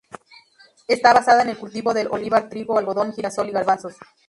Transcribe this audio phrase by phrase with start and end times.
[0.87, 3.93] Está basada en el cultivo del olivar, trigo, algodón, girasol y garbanzos.